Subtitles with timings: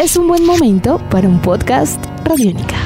[0.00, 2.76] es un buen momento para un podcast Radiónica.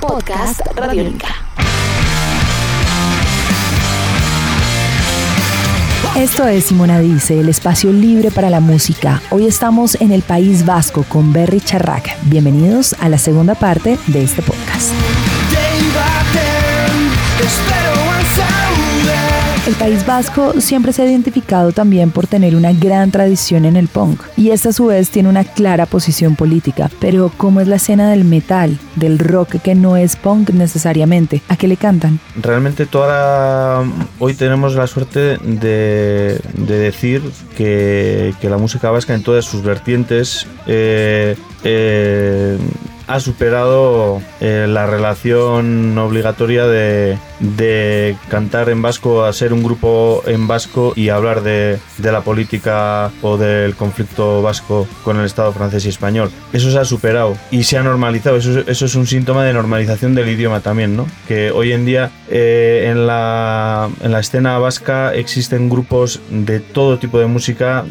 [0.00, 1.26] Podcast Radiónica.
[6.16, 9.20] Esto es Simona Dice, el espacio libre para la música.
[9.30, 12.16] Hoy estamos en el País Vasco con Berry Charrac.
[12.26, 14.92] Bienvenidos a la segunda parte de este podcast.
[19.70, 23.86] El País Vasco siempre se ha identificado también por tener una gran tradición en el
[23.86, 26.90] punk y esta a su vez tiene una clara posición política.
[26.98, 31.40] Pero ¿cómo es la escena del metal, del rock que no es punk necesariamente?
[31.46, 32.18] ¿A qué le cantan?
[32.42, 33.84] Realmente toda
[34.18, 37.22] hoy tenemos la suerte de, decir
[37.56, 42.58] que, la música vasca en todas sus vertientes eh, eh,
[43.10, 47.18] ha superado eh, la relación obligatoria de,
[48.28, 53.36] cantar en vasco a ser un grupo en vasco y hablar de, la política o
[53.36, 56.30] del conflicto vasco con el Estado francés y español.
[56.52, 58.36] Eso se ha superado y se ha normalizado.
[58.36, 61.06] Eso, es un síntoma de normalización del idioma también, ¿no?
[61.26, 66.98] Que hoy en día eh, en, la, en la escena vasca existen grupos de todo
[67.00, 67.84] tipo de música,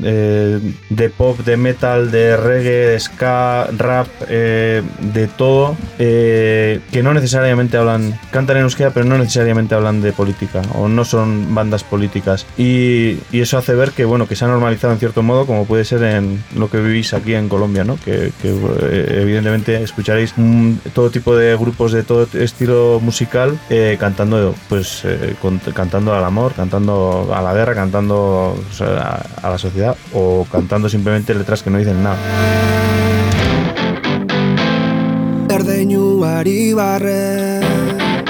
[0.00, 7.14] de pop, de metal, de reggae, de ska, rap, eh, de todo, eh, que no
[7.14, 11.84] necesariamente hablan, cantan en euskera, pero no necesariamente hablan de política, o no son bandas
[11.84, 12.46] políticas.
[12.58, 15.84] Y, eso hace ver que, bueno, que se ha normalizado en cierto modo, como puede
[15.84, 17.96] ser en lo que vivís aquí en Colombia, ¿no?
[18.04, 20.34] Que, eh, evidentemente escucharéis
[20.92, 23.58] todo tipo de grupos de todo estilo musical
[23.98, 25.04] cantando, pues,
[25.74, 31.62] cantando al amor, cantando a la guerra, cantando a la sociedad o cantando simplemente letras
[31.62, 32.18] que no dicen nada.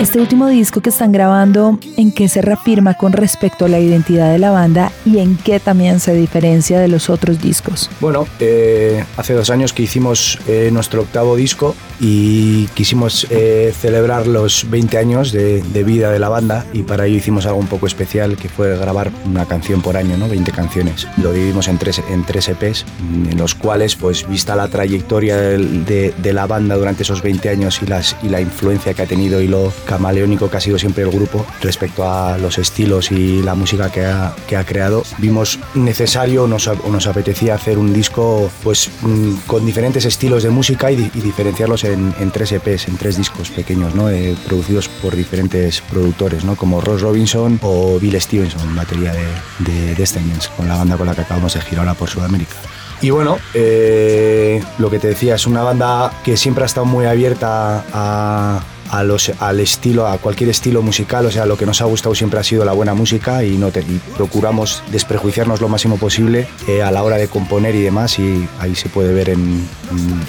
[0.00, 4.32] Este último disco que están grabando, ¿en qué se reafirma con respecto a la identidad
[4.32, 7.90] de la banda y en qué también se diferencia de los otros discos?
[8.00, 14.26] Bueno, eh, hace dos años que hicimos eh, nuestro octavo disco y quisimos eh, celebrar
[14.26, 17.86] los 20 años de, vida de la banda y para ello hicimos algo un poco
[17.86, 20.30] especial que fue grabar una canción por año, ¿no?
[20.30, 21.06] 20 canciones.
[21.18, 22.86] Lo dividimos en tres, en tres EPs,
[23.30, 27.80] en los cuales, pues vista la trayectoria de, de la banda durante esos 20 años
[27.82, 31.10] y, y la influencia que ha tenido y lo camaleónico que ha sido siempre el
[31.10, 36.46] grupo respecto a los estilos y la música que ha, que ha creado, vimos necesario
[36.46, 41.82] nos, nos, apetecía hacer un disco pues mm, con diferentes estilos de música y, diferenciarlos
[41.82, 44.08] en, tres EPs, en tres discos pequeños, ¿no?
[44.08, 46.54] Eh, producidos por diferentes productores, ¿no?
[46.54, 49.26] como Ross Robinson o Bill Stevenson, batería de,
[49.58, 52.54] de Descendants, con la banda con la que acabamos de girar ahora por Sudamérica.
[53.02, 57.06] Y bueno, eh, lo que te decía, es una banda que siempre ha estado muy
[57.06, 61.26] abierta a, a los, al estilo, a cualquier estilo musical.
[61.26, 63.70] O sea, lo que nos ha gustado siempre ha sido la buena música y, no
[64.16, 68.18] procuramos desprejuiciarnos lo máximo posible eh, a la hora de componer y demás.
[68.18, 69.66] Y ahí se puede ver en,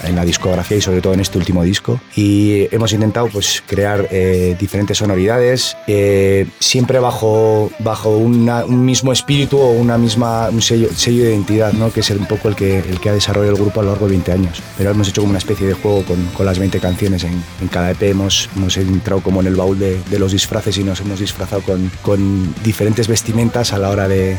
[0.03, 1.99] en, la discografía y sobre todo en este último disco.
[2.15, 9.57] Y hemos intentado pues, crear eh, diferentes sonoridades, eh, siempre bajo, bajo un mismo espíritu
[9.57, 11.91] o una misma, un sello, sello, de identidad, ¿no?
[11.91, 14.05] que es un poco el que, el que ha desarrollado el grupo a lo largo
[14.05, 14.61] de 20 años.
[14.77, 17.67] Pero hemos hecho como una especie de juego con, con las 20 canciones en, en
[17.67, 18.01] cada EP.
[18.03, 21.91] Hemos, hemos entrado como en el baúl de, los disfraces y nos hemos disfrazado con,
[22.01, 24.37] con diferentes vestimentas a la hora de,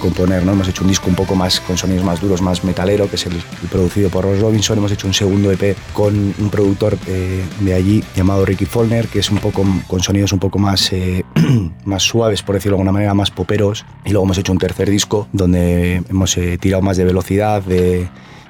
[0.00, 0.44] componer.
[0.44, 0.52] ¿no?
[0.52, 3.26] Hemos hecho un disco un poco más con sonidos más duros, más metalero, que es
[3.26, 3.34] el,
[3.70, 4.78] producido por Ross Robinson.
[4.78, 9.20] Hemos hecho un segundo EP con un productor eh, de allí llamado Ricky Follner, que
[9.20, 11.24] es un poco con sonidos un poco más, eh,
[11.84, 13.84] más suaves, por decirlo de alguna manera, más poperos.
[14.04, 18.08] Y luego hemos hecho un tercer disco donde hemos eh, tirado más de velocidad, de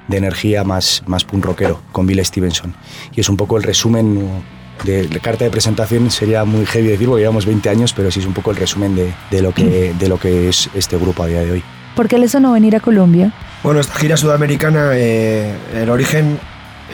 [0.09, 2.75] de energía más, más punk rockero con Bill Stevenson.
[3.15, 4.43] Y es un poco el resumen
[4.83, 8.19] de la carta de presentación, sería muy heavy decir porque llevamos 20 años, pero sí
[8.19, 11.23] es un poco el resumen de, de lo, que, de lo que es este grupo
[11.23, 11.63] a día de hoy.
[11.95, 13.33] ¿Por qué les sonó venir a Colombia?
[13.63, 16.39] Bueno, esta gira sudamericana, eh, el origen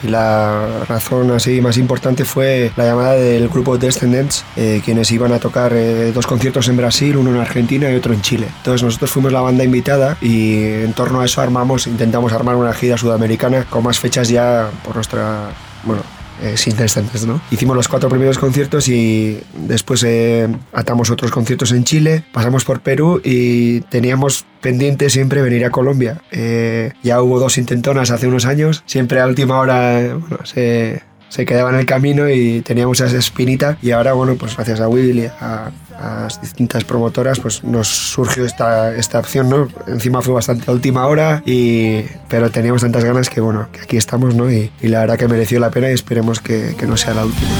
[0.02, 5.32] y la razón así más importante fue la llamada del grupo Descendants, eh, quienes iban
[5.32, 8.48] a tocar eh, dos conciertos en Brasil, uno en Argentina y otro en Chile.
[8.58, 12.72] Entonces nosotros fuimos la banda invitada y en torno a eso armamos, intentamos armar una
[12.72, 15.50] gira sudamericana con más fechas ya por nuestra,
[15.84, 16.02] bueno,
[16.42, 17.40] eh, sin descendentes, ¿no?
[17.50, 22.80] Hicimos los cuatro primeros conciertos y después eh, atamos otros conciertos en Chile, pasamos por
[22.80, 26.20] Perú y teníamos pendiente siempre venir a Colombia.
[26.30, 31.44] Eh, ya hubo dos intentonas hace unos años, siempre a última hora bueno, se, se
[31.44, 35.18] quedaba en el camino y teníamos esa espinita y ahora, bueno, pues gracias a Will
[35.18, 39.68] y a, las distintas promotoras, pues nos surgió esta, esta opción, ¿no?
[39.86, 43.96] Encima fue bastante a última hora, y, pero teníamos tantas ganas que, bueno, que aquí
[43.96, 44.50] estamos, ¿no?
[44.50, 47.24] Y, y la verdad que mereció la pena y esperemos que, que no sea la
[47.24, 47.50] última.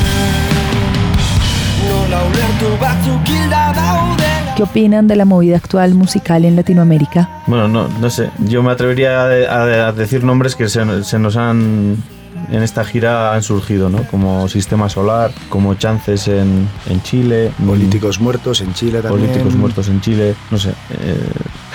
[4.56, 7.42] ¿Qué opinan de la movida actual musical en Latinoamérica?
[7.46, 8.30] Bueno, no, no sé.
[8.48, 11.96] Yo me atrevería a, a decir nombres que se, se nos han
[12.50, 14.04] en esta gira han surgido, ¿no?
[14.04, 17.52] Como Sistema Solar, como Chances en, en Chile.
[17.66, 19.28] Políticos muertos en Chile también.
[19.28, 20.70] Políticos muertos en Chile, no sé.
[20.90, 21.30] Eh,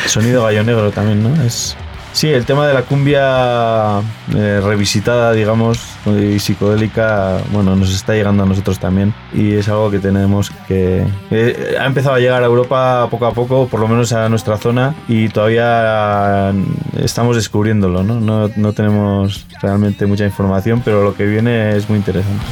[0.06, 1.44] sonido Gallo Negro también, ¿no?
[1.44, 1.76] Es,
[2.14, 4.00] Sí, el tema de la cumbia
[4.36, 9.90] eh, revisitada, digamos, y psicodélica, bueno, nos está llegando a nosotros también y es algo
[9.90, 11.06] que tenemos que...
[11.32, 14.58] Eh, ha empezado a llegar a Europa poco a poco, por lo menos a nuestra
[14.58, 16.54] zona, y todavía
[16.98, 18.20] estamos descubriéndolo, ¿no?
[18.20, 22.46] No, no tenemos realmente mucha información, pero lo que viene es muy interesante,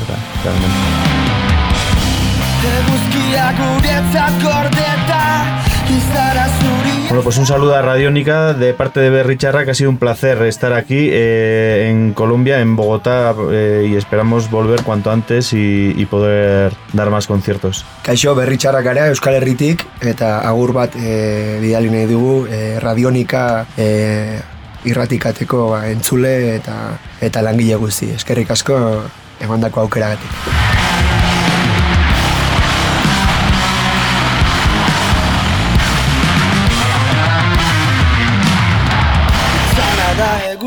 [0.44, 1.10] realmente.
[7.30, 10.42] Pues un saludo a Radiónica de parte de Berry Charra, que ha sido un placer
[10.42, 16.74] estar aquí eh, en Colombia, en Bogotá, eh, y esperamos volver cuanto antes y, poder
[16.92, 17.86] dar más conciertos.
[18.02, 23.68] Kaixo, Berri Charra gara, Euskal Herritik, eta agur bat e, bidali nahi dugu, e, Radionika
[23.78, 24.42] e,
[24.90, 28.10] irratikateko ba, entzule eta, eta langile guzti.
[28.18, 28.82] Eskerrik asko,
[29.38, 29.86] emandako